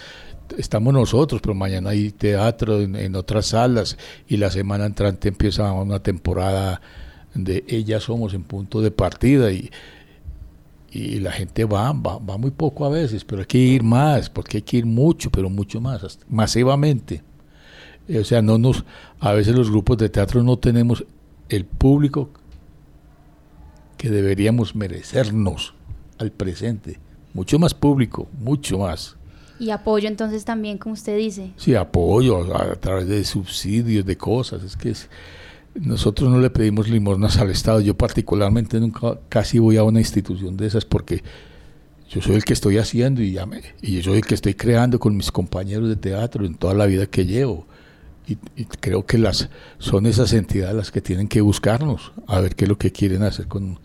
estamos 0.58 0.94
nosotros, 0.94 1.40
pero 1.40 1.56
mañana 1.56 1.92
hay 1.92 2.12
teatro 2.12 2.82
en, 2.82 3.16
otras 3.16 3.46
salas 3.46 3.98
y 4.28 4.36
la 4.36 4.52
semana 4.52 4.88
entrante 4.88 5.30
empieza 5.30 5.72
una 5.72 6.04
temporada 6.04 6.82
de 7.34 7.64
Ellas 7.70 8.04
Somos 8.04 8.34
en 8.34 8.44
punto 8.44 8.82
de 8.82 8.92
partida 8.92 9.50
y, 9.50 9.72
y 10.92 11.22
la 11.22 11.32
gente 11.32 11.64
va, 11.64 11.94
va, 11.94 12.18
va, 12.18 12.38
muy 12.38 12.52
poco 12.52 12.84
a 12.86 12.90
veces, 12.90 13.24
pero 13.24 13.40
hay 13.40 13.48
que 13.48 13.58
ir 13.58 13.84
más, 13.84 14.30
porque 14.30 14.58
hay 14.58 14.64
que 14.64 14.78
ir 14.80 14.86
mucho, 14.86 15.30
pero 15.30 15.50
mucho 15.50 15.80
más, 15.80 16.20
masivamente. 16.28 17.24
O 18.20 18.24
sea, 18.26 18.42
no 18.42 18.58
nos, 18.58 18.84
a 19.22 19.32
veces 19.32 19.56
los 19.56 19.70
grupos 19.70 19.98
de 19.98 20.10
teatro 20.10 20.44
no 20.44 20.58
tenemos 20.58 21.06
el 21.50 21.66
público 21.66 22.30
que 23.98 24.10
deberíamos 24.10 24.76
merecernos 24.76 25.74
al 26.18 26.32
presente. 26.32 27.00
Mucho 27.34 27.60
más 27.60 27.74
público, 27.74 28.28
mucho 28.40 28.80
más. 28.80 29.16
Y 29.60 29.72
apoyo 29.72 30.08
entonces 30.08 30.46
también, 30.46 30.78
como 30.78 30.94
usted 30.94 31.18
dice. 31.18 31.52
Sí, 31.58 31.76
apoyo 31.76 32.56
a, 32.56 32.76
través 32.76 33.08
de 33.08 33.24
subsidios, 33.24 34.06
de 34.06 34.16
cosas. 34.18 34.64
Es 34.64 34.78
que 34.78 34.94
nosotros 35.76 36.30
no 36.30 36.40
le 36.40 36.50
pedimos 36.50 36.88
limosnas 36.88 37.38
al 37.38 37.50
Estado. 37.50 37.82
Yo 37.82 37.96
particularmente 37.96 38.80
nunca 38.80 39.20
casi 39.30 39.60
voy 39.60 39.78
a 39.78 39.84
una 39.84 40.00
institución 40.00 40.58
de 40.58 40.68
esas 40.68 40.86
porque 40.86 41.24
yo 42.10 42.22
soy 42.22 42.36
el 42.36 42.46
que 42.46 42.54
estoy 42.54 42.78
haciendo 42.78 43.22
y, 43.22 43.34
ya 43.34 43.48
y 43.82 43.98
yo 43.98 44.04
soy 44.04 44.18
el 44.18 44.26
que 44.26 44.36
estoy 44.36 44.54
creando 44.54 45.00
con 45.00 45.18
mis 45.18 45.32
compañeros 45.32 45.90
de 45.90 45.96
teatro 45.96 46.46
en 46.46 46.56
toda 46.56 46.74
la 46.74 46.86
vida 46.86 47.08
que 47.08 47.26
llevo. 47.26 47.66
Y, 48.28 48.38
y, 48.56 48.66
creo 48.66 49.06
que 49.06 49.18
las 49.18 49.50
son 49.80 50.06
esas 50.06 50.34
entidades 50.34 50.76
las 50.76 50.92
que 50.92 51.02
tienen 51.02 51.28
que 51.28 51.40
buscarnos 51.40 52.12
a 52.28 52.42
ver 52.42 52.56
qué 52.56 52.66
es 52.66 52.70
lo 52.70 52.78
que 52.78 52.92
quieren 52.92 53.24
hacer 53.24 53.48
con, 53.48 53.80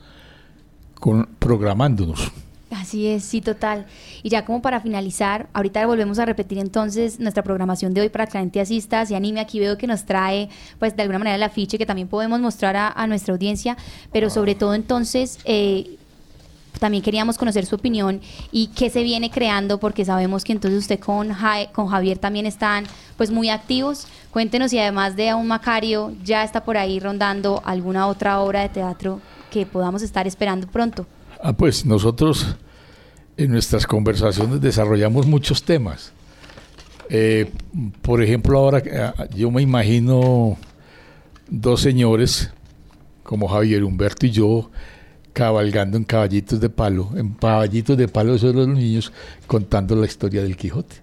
con 0.99 1.27
programándonos. 1.39 2.33
Así 2.73 3.07
es, 3.07 3.25
sí, 3.25 3.41
total. 3.41 3.87
Y 4.23 4.31
ya 4.31 4.45
como 4.45 4.63
para 4.63 4.81
finalizar, 4.81 5.49
ahorita 5.53 5.87
volvemos 5.87 6.19
a 6.19 6.25
repetir 6.25 6.59
entonces 6.59 7.21
nuestra 7.21 7.43
programación 7.43 7.93
de 7.93 8.01
hoy 8.01 8.09
para 8.09 8.27
que 8.27 8.35
la 8.35 8.41
gente 8.41 8.61
asista, 8.61 9.05
se 9.05 9.15
anime. 9.15 9.41
Aquí 9.41 9.61
veo 9.61 9.77
que 9.77 9.87
nos 9.87 10.05
trae, 10.05 10.49
pues 10.79 10.97
de 10.97 11.03
alguna 11.03 11.19
manera, 11.19 11.37
el 11.37 11.43
afiche 11.43 11.77
que 11.77 11.87
también 11.87 12.09
podemos 12.09 12.41
mostrar 12.41 12.77
a, 12.77 13.07
nuestra 13.07 13.35
audiencia, 13.35 13.77
pero 14.11 14.31
sobre 14.31 14.55
todo 14.55 14.75
entonces, 14.75 15.39
eh, 15.45 15.99
también 16.83 17.05
queríamos 17.05 17.39
conocer 17.39 17.65
su 17.65 17.77
opinión 17.77 18.21
y 18.51 18.67
qué 18.75 18.91
se 18.91 19.05
viene 19.05 19.31
creando, 19.31 19.79
porque 19.79 20.05
sabemos 20.05 20.43
que 20.43 20.51
entonces 20.51 20.81
usted 20.81 20.99
con, 20.99 21.29
con 21.71 21.87
Javier 21.87 22.19
también 22.19 22.45
están 22.45 22.87
pues 23.17 23.31
muy 23.31 23.51
activos. 23.51 24.09
Cuéntenos 24.33 24.73
si 24.73 24.81
además 24.81 25.15
de 25.15 25.33
un 25.33 25.47
Macario 25.47 26.13
ya 26.25 26.43
está 26.43 26.65
por 26.65 26.77
ahí 26.77 26.99
rondando 26.99 27.63
alguna 27.65 28.09
otra 28.09 28.41
obra 28.41 28.63
de 28.63 28.69
teatro 28.69 29.21
que 29.53 29.65
podamos 29.65 30.03
estar 30.03 30.27
esperando 30.27 30.67
pronto. 30.67 31.07
Ah, 31.41 31.53
pues 31.53 31.87
nosotros 31.87 32.57
en 33.37 33.53
nuestras 33.53 33.87
conversaciones 33.87 34.61
desarrollamos 34.61 35.25
muchos 35.25 35.63
temas. 35.63 36.11
Eh, 37.09 37.49
por 38.03 38.21
ejemplo, 38.25 38.59
ahora 38.59 38.83
eh, 38.85 39.13
yo 39.37 39.53
me 39.53 39.63
imagino 39.63 40.57
dos 41.49 41.81
señores 41.81 42.51
como 43.23 43.47
Javier 43.47 43.85
Humberto 43.85 44.27
y 44.27 44.31
yo 44.31 44.69
cabalgando 45.33 45.97
en 45.97 46.05
caballitos 46.05 46.61
de 46.61 46.69
palo, 46.69 47.11
en 47.17 47.35
caballitos 47.35 47.97
de 47.97 48.09
palo 48.09 48.37
de 48.37 48.53
los 48.53 48.69
niños, 48.69 49.13
contando 49.47 49.97
la 49.97 50.07
historia 50.07 50.43
del 50.43 50.57
Quijote. 50.57 50.97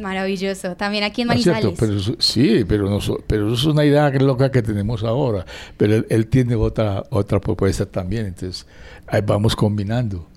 Maravilloso, 0.00 0.76
también 0.76 1.02
aquí 1.02 1.22
en 1.22 1.28
Manizales. 1.28 1.74
pero 1.76 1.98
sí, 2.20 2.64
pero, 2.68 2.88
no, 2.88 3.00
pero 3.26 3.52
eso 3.52 3.54
es 3.54 3.64
una 3.64 3.84
idea 3.84 4.10
loca 4.10 4.50
que 4.50 4.62
tenemos 4.62 5.02
ahora, 5.02 5.44
pero 5.76 6.04
él, 6.08 6.26
tiene 6.28 6.54
otra, 6.54 7.02
otra 7.10 7.40
propuesta 7.40 7.84
también, 7.84 8.26
entonces 8.26 8.64
ahí 9.08 9.22
vamos 9.26 9.56
combinando, 9.56 10.28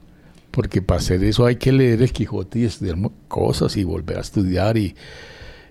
porque 0.49 0.81
para 0.81 0.99
hacer 0.99 1.23
eso 1.23 1.45
hay 1.45 1.57
que 1.57 1.71
leer 1.71 2.01
el 2.01 2.11
Quijote 2.11 2.59
y 2.59 2.63
estudiar 2.65 2.97
cosas 3.27 3.77
y 3.77 3.83
volver 3.83 4.17
a 4.17 4.21
estudiar 4.21 4.77
y, 4.77 4.95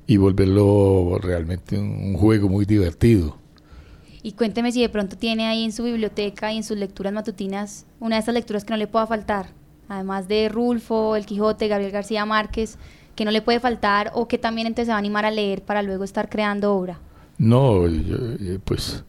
y 0.06 0.18
volverlo 0.18 1.18
realmente 1.20 1.76
un 1.76 2.14
juego 2.14 2.48
muy 2.48 2.66
divertido. 2.66 3.43
Y 4.24 4.32
cuénteme 4.32 4.72
si 4.72 4.80
de 4.80 4.88
pronto 4.88 5.18
tiene 5.18 5.46
ahí 5.46 5.64
en 5.64 5.72
su 5.72 5.84
biblioteca 5.84 6.50
y 6.50 6.56
en 6.56 6.64
sus 6.64 6.78
lecturas 6.78 7.12
matutinas 7.12 7.84
una 8.00 8.16
de 8.16 8.22
esas 8.22 8.32
lecturas 8.32 8.64
que 8.64 8.70
no 8.70 8.78
le 8.78 8.86
pueda 8.86 9.06
faltar, 9.06 9.48
además 9.86 10.28
de 10.28 10.48
Rulfo, 10.48 11.14
El 11.14 11.26
Quijote, 11.26 11.68
Gabriel 11.68 11.92
García 11.92 12.24
Márquez, 12.24 12.78
que 13.16 13.26
no 13.26 13.30
le 13.30 13.42
puede 13.42 13.60
faltar 13.60 14.12
o 14.14 14.26
que 14.26 14.38
también 14.38 14.66
entonces 14.66 14.86
se 14.86 14.92
va 14.92 14.96
a 14.96 14.98
animar 14.98 15.26
a 15.26 15.30
leer 15.30 15.60
para 15.60 15.82
luego 15.82 16.04
estar 16.04 16.30
creando 16.30 16.74
obra. 16.74 16.98
No, 17.36 17.82
pues 18.64 19.04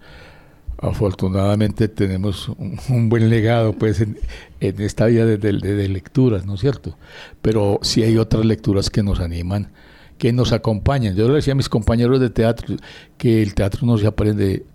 afortunadamente 0.80 1.88
tenemos 1.88 2.50
un, 2.90 3.08
buen 3.08 3.30
legado 3.30 3.72
pues 3.72 4.02
en, 4.02 4.18
esta 4.60 5.06
vida 5.06 5.26
de, 5.26 5.38
de, 5.38 5.88
lecturas, 5.88 6.46
¿no 6.46 6.56
es 6.56 6.60
cierto? 6.60 6.98
Pero 7.42 7.80
sí 7.84 8.04
hay 8.04 8.18
otras 8.18 8.44
lecturas 8.44 8.90
que 8.90 9.02
nos 9.02 9.22
animan, 9.22 9.72
que 10.18 10.34
nos 10.34 10.52
acompañan. 10.52 11.16
Yo 11.16 11.30
le 11.30 11.36
decía 11.36 11.54
a 11.54 11.56
mis 11.56 11.70
compañeros 11.70 12.20
de 12.20 12.30
teatro 12.30 12.76
que 13.18 13.42
el 13.42 13.56
teatro 13.56 13.88
no 13.88 13.98
se 13.98 14.08
aprende 14.08 14.66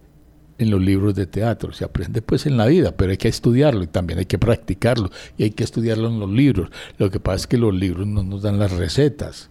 en 0.61 0.71
los 0.71 0.81
libros 0.81 1.15
de 1.15 1.27
teatro, 1.27 1.73
se 1.73 1.85
aprende 1.85 2.21
pues 2.23 2.47
en 2.47 2.57
la 2.57 2.67
vida, 2.67 2.93
pero 2.93 3.11
hay 3.11 3.17
que 3.17 3.29
estudiarlo 3.29 3.83
y 3.83 3.87
también 3.87 4.19
hay 4.19 4.27
que 4.27 4.39
practicarlo 4.39 5.11
y 5.39 5.45
hay 5.45 5.51
que 5.51 5.65
estudiarlo 5.65 6.09
en 6.09 6.21
los 6.21 6.31
libros. 6.31 6.71
Lo 6.99 7.11
que 7.11 7.19
pasa 7.19 7.37
es 7.37 7.47
que 7.47 7.59
los 7.59 7.75
libros 7.75 8.07
no 8.07 8.23
nos 8.23 8.43
dan 8.43 8.59
las 8.59 8.73
recetas. 8.73 9.51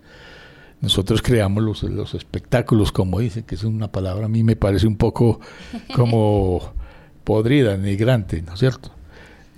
Nosotros 0.81 1.21
creamos 1.21 1.63
los, 1.63 1.83
los 1.83 2.13
espectáculos, 2.13 2.91
como 2.91 3.19
dicen, 3.19 3.43
que 3.43 3.55
es 3.55 3.63
una 3.63 3.91
palabra 3.91 4.27
a 4.27 4.29
mí 4.29 4.43
me 4.43 4.55
parece 4.55 4.87
un 4.87 4.97
poco 4.97 5.41
como 5.95 6.73
podrida, 7.23 7.75
migrante, 7.75 8.41
¿no 8.43 8.53
es 8.53 8.59
cierto? 8.59 8.91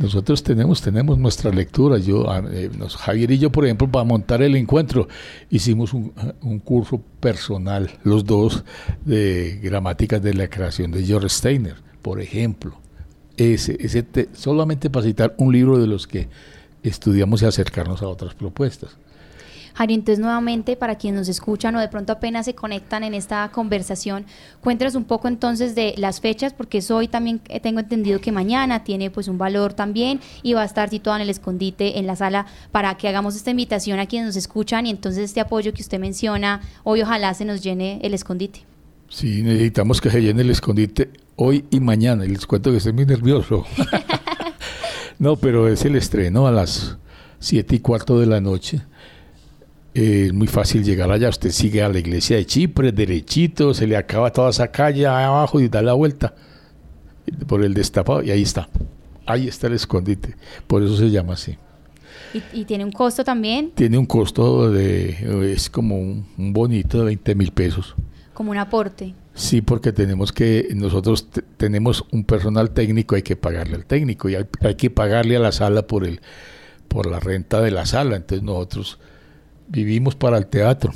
Nosotros 0.01 0.41
tenemos, 0.41 0.81
tenemos 0.81 1.17
nuestra 1.19 1.51
lectura. 1.51 1.99
Yo, 1.99 2.25
eh, 2.51 2.71
Javier 2.97 3.31
y 3.31 3.37
yo, 3.37 3.51
por 3.51 3.65
ejemplo, 3.65 3.89
para 3.89 4.03
montar 4.03 4.41
el 4.41 4.55
encuentro, 4.55 5.07
hicimos 5.49 5.93
un, 5.93 6.59
curso 6.59 7.01
personal, 7.19 7.91
los 8.03 8.25
dos, 8.25 8.63
de 9.05 9.59
gramáticas 9.61 10.21
de 10.21 10.33
la 10.33 10.47
creación 10.47 10.91
de 10.91 11.05
George 11.05 11.29
Steiner, 11.29 11.75
por 12.01 12.19
ejemplo. 12.19 12.79
Ese, 13.37 13.77
ese 13.79 14.05
solamente 14.33 14.89
para 14.89 15.05
citar 15.05 15.35
un 15.37 15.53
libro 15.53 15.77
de 15.77 15.87
los 15.87 16.07
que 16.07 16.27
estudiamos 16.81 17.43
y 17.43 17.45
acercarnos 17.45 18.01
a 18.01 18.07
otras 18.07 18.33
propuestas. 18.33 18.97
Jari, 19.73 19.93
entonces 19.93 20.19
nuevamente 20.19 20.75
para 20.75 20.95
quienes 20.95 21.21
nos 21.21 21.29
escuchan 21.29 21.75
o 21.75 21.79
de 21.79 21.87
pronto 21.87 22.13
apenas 22.13 22.45
se 22.45 22.55
conectan 22.55 23.03
en 23.03 23.13
esta 23.13 23.49
conversación, 23.51 24.25
cuéntanos 24.61 24.95
un 24.95 25.05
poco 25.05 25.27
entonces 25.27 25.75
de 25.75 25.93
las 25.97 26.21
fechas, 26.21 26.53
porque 26.53 26.81
hoy 26.89 27.07
también 27.07 27.39
tengo 27.61 27.79
entendido 27.79 28.19
que 28.19 28.31
mañana 28.31 28.83
tiene 28.83 29.09
pues 29.09 29.27
un 29.27 29.37
valor 29.37 29.73
también 29.73 30.19
y 30.43 30.53
va 30.53 30.61
a 30.61 30.65
estar 30.65 30.89
situado 30.89 31.17
en 31.17 31.23
el 31.23 31.29
escondite 31.29 31.99
en 31.99 32.07
la 32.07 32.15
sala 32.15 32.45
para 32.71 32.95
que 32.95 33.07
hagamos 33.07 33.35
esta 33.35 33.51
invitación 33.51 33.99
a 33.99 34.05
quienes 34.05 34.27
nos 34.27 34.35
escuchan 34.35 34.85
y 34.85 34.89
entonces 34.89 35.25
este 35.25 35.41
apoyo 35.41 35.73
que 35.73 35.81
usted 35.81 35.99
menciona, 35.99 36.61
hoy 36.83 37.01
ojalá 37.01 37.33
se 37.33 37.45
nos 37.45 37.61
llene 37.61 37.99
el 38.03 38.13
escondite. 38.13 38.65
Sí, 39.09 39.41
necesitamos 39.43 39.99
que 39.99 40.09
se 40.09 40.21
llene 40.21 40.41
el 40.41 40.49
escondite 40.49 41.09
hoy 41.35 41.65
y 41.69 41.79
mañana. 41.81 42.25
Y 42.25 42.29
les 42.29 42.45
cuento 42.45 42.71
que 42.71 42.77
estoy 42.77 42.93
muy 42.93 43.05
nervioso. 43.05 43.65
no, 45.19 45.35
pero 45.35 45.67
es 45.67 45.83
el 45.83 45.95
estreno 45.97 46.47
a 46.47 46.51
las 46.51 46.97
siete 47.39 47.75
y 47.75 47.79
cuarto 47.79 48.19
de 48.19 48.27
la 48.27 48.39
noche 48.39 48.81
es 49.93 50.33
muy 50.33 50.47
fácil 50.47 50.83
llegar 50.83 51.11
allá. 51.11 51.29
Usted 51.29 51.51
sigue 51.51 51.81
a 51.83 51.89
la 51.89 51.99
iglesia 51.99 52.37
de 52.37 52.45
Chipre, 52.45 52.91
derechito, 52.91 53.73
se 53.73 53.87
le 53.87 53.97
acaba 53.97 54.31
toda 54.31 54.49
esa 54.49 54.69
calle 54.69 55.05
abajo 55.05 55.59
y 55.59 55.67
da 55.67 55.81
la 55.81 55.93
vuelta 55.93 56.33
por 57.47 57.63
el 57.63 57.73
destapado 57.73 58.23
y 58.23 58.31
ahí 58.31 58.41
está. 58.41 58.69
Ahí 59.25 59.47
está 59.47 59.67
el 59.67 59.73
escondite. 59.73 60.35
Por 60.67 60.83
eso 60.83 60.97
se 60.97 61.09
llama 61.09 61.33
así. 61.33 61.57
¿Y, 62.53 62.63
tiene 62.63 62.85
un 62.85 62.91
costo 62.91 63.23
también? 63.23 63.71
Tiene 63.71 63.97
un 63.97 64.05
costo 64.05 64.71
de, 64.71 65.51
es 65.53 65.69
como 65.69 65.99
un, 65.99 66.25
bonito 66.37 66.99
de 66.99 67.05
20 67.05 67.35
mil 67.35 67.51
pesos. 67.51 67.95
Como 68.33 68.51
un 68.51 68.57
aporte. 68.57 69.13
Sí, 69.33 69.61
porque 69.61 69.91
tenemos 69.91 70.31
que, 70.31 70.69
nosotros 70.73 71.27
tenemos 71.57 72.05
un 72.11 72.23
personal 72.23 72.71
técnico, 72.71 73.15
hay 73.15 73.21
que 73.21 73.35
pagarle 73.35 73.75
al 73.75 73.85
técnico 73.85 74.29
y 74.29 74.35
hay, 74.35 74.45
hay 74.61 74.75
que 74.75 74.89
pagarle 74.89 75.35
a 75.35 75.39
la 75.39 75.51
sala 75.51 75.87
por 75.87 76.05
el, 76.05 76.21
por 76.87 77.05
la 77.05 77.19
renta 77.19 77.61
de 77.61 77.71
la 77.71 77.85
sala. 77.85 78.15
Entonces 78.15 78.43
nosotros 78.43 78.99
vivimos 79.71 80.15
para 80.15 80.37
el 80.37 80.47
teatro. 80.47 80.91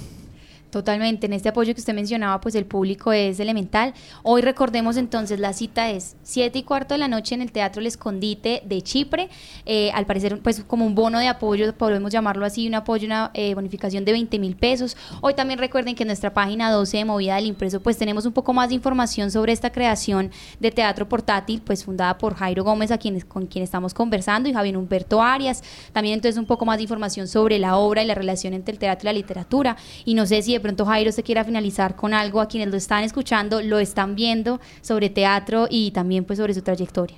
Totalmente, 0.76 1.28
en 1.28 1.32
este 1.32 1.48
apoyo 1.48 1.74
que 1.74 1.80
usted 1.80 1.94
mencionaba, 1.94 2.42
pues 2.42 2.54
el 2.54 2.66
público 2.66 3.14
es 3.14 3.40
elemental. 3.40 3.94
Hoy 4.24 4.42
recordemos 4.42 4.98
entonces, 4.98 5.40
la 5.40 5.54
cita 5.54 5.90
es 5.90 6.18
7 6.24 6.60
y 6.60 6.64
cuarto 6.64 6.94
de 6.94 6.98
la 6.98 7.08
noche 7.08 7.34
en 7.34 7.42
el 7.42 7.54
Teatro 7.54 7.80
El 7.80 7.88
Escondite 7.88 8.62
de 8.66 8.82
Chipre. 8.82 9.30
Eh, 9.66 9.90
al 9.94 10.06
parecer, 10.06 10.38
pues 10.42 10.66
como 10.68 10.86
un 10.86 10.94
bono 10.94 11.20
de 11.20 11.30
apoyo, 11.30 11.74
podemos 11.78 12.12
llamarlo 12.12 12.46
así, 12.46 12.68
un 12.68 12.76
apoyo, 12.76 13.06
una 13.06 13.32
eh, 13.36 13.56
bonificación 13.56 14.04
de 14.04 14.12
20 14.12 14.38
mil 14.38 14.58
pesos. 14.58 14.98
Hoy 15.22 15.34
también 15.34 15.60
recuerden 15.60 15.96
que 15.96 16.04
en 16.04 16.08
nuestra 16.08 16.34
página 16.34 16.70
12 16.70 16.98
de 16.98 17.06
Movida 17.06 17.38
del 17.38 17.46
Impreso, 17.46 17.80
pues 17.80 17.98
tenemos 17.98 18.26
un 18.26 18.34
poco 18.34 18.52
más 18.52 18.68
de 18.68 18.76
información 18.76 19.32
sobre 19.32 19.54
esta 19.54 19.72
creación 19.72 20.30
de 20.60 20.72
teatro 20.72 21.08
portátil, 21.08 21.62
pues 21.62 21.86
fundada 21.86 22.18
por 22.18 22.36
Jairo 22.36 22.66
Gómez, 22.66 22.92
a 22.92 22.98
quien, 22.98 23.22
con 23.22 23.46
quien 23.46 23.64
estamos 23.64 23.94
conversando, 23.94 24.50
y 24.50 24.54
Javier 24.54 24.76
Humberto 24.76 25.22
Arias. 25.22 25.64
También 25.94 26.16
entonces 26.16 26.38
un 26.38 26.46
poco 26.46 26.66
más 26.66 26.76
de 26.76 26.84
información 26.84 27.30
sobre 27.30 27.60
la 27.60 27.78
obra 27.78 28.04
y 28.04 28.06
la 28.06 28.16
relación 28.16 28.54
entre 28.54 28.74
el 28.74 28.80
teatro 28.80 29.06
y 29.06 29.14
la 29.14 29.14
literatura. 29.14 29.78
Y 30.04 30.16
no 30.16 30.26
sé 30.26 30.42
si 30.42 30.52
de 30.52 30.65
pronto 30.66 30.84
Jairo 30.84 31.12
se 31.12 31.22
quiera 31.22 31.44
finalizar 31.44 31.96
con 31.96 32.12
algo 32.16 32.42
a 32.42 32.48
quienes 32.48 32.70
lo 32.70 32.78
están 32.78 33.04
escuchando, 33.04 33.62
lo 33.62 33.78
están 33.78 34.16
viendo 34.16 34.60
sobre 34.82 35.12
teatro 35.12 35.68
y 35.70 35.92
también 35.92 36.26
pues 36.26 36.40
sobre 36.40 36.56
su 36.56 36.64
trayectoria. 36.64 37.18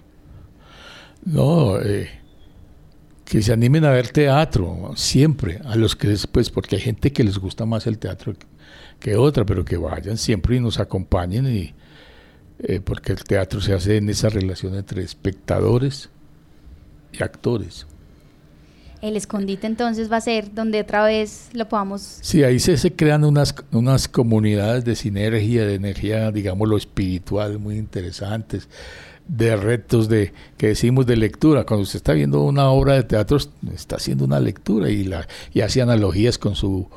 No, 1.24 1.80
eh, 1.80 2.10
que 3.24 3.42
se 3.42 3.54
animen 3.54 3.86
a 3.86 3.92
ver 3.92 4.10
teatro, 4.10 4.92
siempre, 4.96 5.62
a 5.63 5.77
los 5.77 5.96
que 5.96 6.13
pues 6.30 6.50
porque 6.50 6.75
hay 6.75 6.82
gente 6.82 7.13
que 7.13 7.24
les 7.24 7.38
gusta 7.38 7.66
más 7.66 7.88
el 7.88 8.00
teatro 8.00 8.34
que 9.00 9.16
otra, 9.16 9.46
pero 9.46 9.63
que 9.63 9.77
vayan 9.77 10.18
siempre 10.18 10.58
y 10.58 10.60
nos 10.60 10.77
acompañen 10.77 11.48
y 11.48 11.74
eh, 12.60 12.82
porque 12.82 13.13
el 13.13 13.24
teatro 13.24 13.62
se 13.62 13.74
hace 13.74 13.96
en 13.96 14.10
esa 14.10 14.27
relación 14.27 14.75
entre 14.75 15.04
espectadores 15.04 16.10
y 17.13 17.24
actores. 17.24 17.88
El 19.01 19.16
escondite 19.16 19.68
entonces 19.68 20.12
va 20.12 20.18
a 20.18 20.22
ser 20.22 20.54
donde 20.54 20.82
otra 20.82 21.06
vez 21.06 21.50
lo 21.54 21.70
podamos... 21.70 22.01
Sí, 22.22 22.44
ahí 22.44 22.60
se, 22.60 22.94
crean 22.94 23.24
unas, 23.24 23.54
unas 23.72 24.08
comunidades 24.08 24.86
de 24.86 24.96
sinergia, 24.96 25.66
de 25.66 25.75
energía, 25.75 26.32
digamos, 26.32 26.68
lo 26.68 26.77
espiritual 26.77 27.60
muy 27.60 27.77
interesantes, 27.77 28.68
de 29.27 29.56
retos 29.56 30.10
de 30.10 30.34
que 30.58 30.70
decimos 30.70 31.06
de 31.06 31.18
lectura. 31.18 31.66
Cuando 31.66 31.84
usted 31.84 31.98
está 31.98 32.13
viendo 32.13 32.42
una 32.44 32.70
obra 32.70 32.94
de 32.94 33.04
teatro, 33.04 33.38
está 33.74 33.98
haciendo 33.98 34.25
una 34.25 34.39
lectura 34.39 34.89
y, 34.89 35.04
la, 35.04 35.27
y 35.54 35.62
hace 35.62 35.82
analogías 35.82 36.39
con 36.39 36.56
su, 36.56 36.89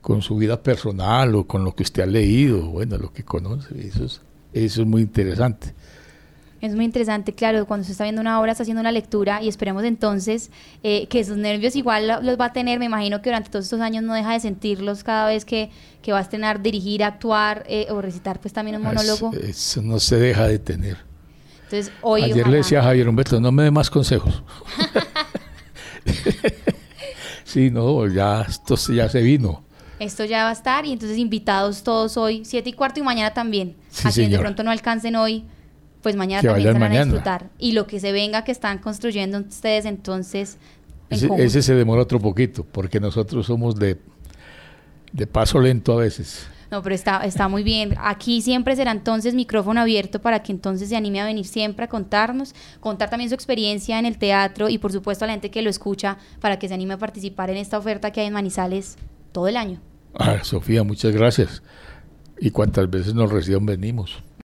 con 0.00 0.22
su 0.22 0.36
vida 0.36 0.62
personal 0.62 1.34
o 1.34 1.46
con 1.46 1.62
lo 1.64 1.74
que 1.74 1.82
usted 1.82 2.04
ha 2.04 2.06
leído, 2.06 2.68
bueno, 2.68 2.96
lo 2.96 3.12
que 3.12 3.22
conoce. 3.22 3.86
Es, 3.86 3.96
eso 3.96 4.82
es 4.82 4.86
muy 4.86 5.02
interesante. 5.02 5.74
Es 6.64 6.74
muy 6.74 6.86
interesante, 6.86 7.34
claro, 7.34 7.66
cuando 7.66 7.84
se 7.84 7.92
está 7.92 8.04
viendo 8.04 8.22
una 8.22 8.40
obra, 8.40 8.52
está 8.52 8.62
haciendo 8.62 8.80
una 8.80 8.90
lectura 8.90 9.42
y 9.42 9.48
esperemos 9.48 9.84
entonces 9.84 10.50
eh, 10.82 11.06
que 11.08 11.20
esos 11.20 11.36
nervios 11.36 11.76
igual 11.76 12.20
los 12.22 12.40
va 12.40 12.46
a 12.46 12.52
tener, 12.54 12.78
me 12.78 12.86
imagino 12.86 13.20
que 13.20 13.28
durante 13.28 13.50
todos 13.50 13.66
estos 13.66 13.82
años 13.82 14.02
no 14.02 14.14
deja 14.14 14.32
de 14.32 14.40
sentirlos 14.40 15.04
cada 15.04 15.26
vez 15.26 15.44
que, 15.44 15.68
que 16.00 16.12
va 16.12 16.20
a 16.20 16.22
estrenar, 16.22 16.62
dirigir, 16.62 17.04
actuar 17.04 17.64
eh, 17.68 17.88
o 17.90 18.00
recitar 18.00 18.40
pues 18.40 18.54
también 18.54 18.78
un 18.78 18.82
monólogo. 18.82 19.30
Eso, 19.34 19.82
no 19.82 20.00
se 20.00 20.16
deja 20.16 20.48
de 20.48 20.58
tener. 20.58 20.96
Entonces, 21.64 21.92
hoy 22.00 22.22
Ayer 22.22 22.48
le 22.48 22.56
decía 22.56 22.80
a 22.80 22.84
Javier 22.84 23.10
Humberto, 23.10 23.38
no 23.38 23.52
me 23.52 23.64
dé 23.64 23.70
más 23.70 23.90
consejos. 23.90 24.42
sí, 27.44 27.70
no, 27.70 28.08
ya 28.08 28.40
esto 28.40 28.74
ya 28.90 29.10
se 29.10 29.20
vino. 29.20 29.64
Esto 29.98 30.24
ya 30.24 30.44
va 30.44 30.48
a 30.48 30.54
estar 30.54 30.86
y 30.86 30.92
entonces 30.92 31.18
invitados 31.18 31.82
todos 31.82 32.16
hoy, 32.16 32.42
siete 32.46 32.70
y 32.70 32.72
cuarto 32.72 33.00
y 33.00 33.02
mañana 33.02 33.34
también. 33.34 33.76
a 34.02 34.10
quienes 34.10 34.32
de 34.32 34.38
pronto 34.38 34.62
no 34.62 34.70
alcancen 34.70 35.14
hoy, 35.16 35.44
pues 36.04 36.16
mañana 36.16 36.42
también 36.42 36.74
se 36.74 36.78
van 36.78 36.92
a 36.92 37.04
disfrutar. 37.04 37.50
Y 37.58 37.72
lo 37.72 37.86
que 37.86 37.98
se 37.98 38.12
venga 38.12 38.44
que 38.44 38.52
están 38.52 38.76
construyendo 38.76 39.38
ustedes 39.38 39.86
entonces... 39.86 40.58
Ese, 41.08 41.30
ese, 41.38 41.62
se 41.62 41.74
demora 41.74 42.02
otro 42.02 42.20
poquito, 42.20 42.62
porque 42.62 43.00
nosotros 43.00 43.46
somos 43.46 43.76
de, 43.76 43.98
de 45.12 45.26
paso 45.26 45.58
lento 45.58 45.94
a 45.94 46.02
veces. 46.02 46.46
No, 46.70 46.82
pero 46.82 46.94
está, 46.94 47.24
está 47.24 47.48
muy 47.48 47.62
bien. 47.62 47.94
Aquí 47.98 48.42
siempre 48.42 48.76
será 48.76 48.90
entonces 48.90 49.32
micrófono 49.32 49.80
abierto 49.80 50.20
para 50.20 50.42
que 50.42 50.52
entonces 50.52 50.90
se 50.90 50.96
anime 50.96 51.22
a 51.22 51.24
venir 51.24 51.46
siempre 51.46 51.86
a 51.86 51.88
contarnos, 51.88 52.54
contar 52.80 53.08
también 53.08 53.30
su 53.30 53.34
experiencia 53.34 53.98
en 53.98 54.04
el 54.04 54.18
teatro 54.18 54.68
y 54.68 54.76
por 54.76 54.92
supuesto 54.92 55.24
a 55.24 55.28
la 55.28 55.32
gente 55.32 55.50
que 55.50 55.62
lo 55.62 55.70
escucha 55.70 56.18
para 56.38 56.58
que 56.58 56.68
se 56.68 56.74
anime 56.74 56.94
a 56.94 56.98
participar 56.98 57.48
en 57.48 57.56
esta 57.56 57.78
oferta 57.78 58.10
que 58.10 58.20
hay 58.20 58.26
en 58.26 58.34
Manizales 58.34 58.98
todo 59.32 59.48
el 59.48 59.56
año. 59.56 59.80
Ah, 60.14 60.40
Sofía, 60.42 60.82
muchas 60.84 61.12
gracias. 61.14 61.62
Y 62.38 62.50
cuantas 62.50 62.90
veces 62.90 63.14
nos 63.14 63.32
reciban 63.32 63.64
venimos. 63.64 64.22